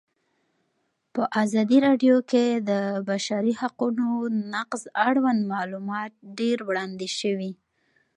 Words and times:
په 1.13 1.21
ازادي 1.43 1.77
راډیو 1.87 2.15
کې 2.29 2.45
د 2.57 2.59
د 2.69 2.71
بشري 3.09 3.53
حقونو 3.61 4.07
نقض 4.53 4.81
اړوند 5.07 5.41
معلومات 5.53 6.11
ډېر 6.39 6.57
وړاندې 6.67 7.07
شوي. 7.19 7.51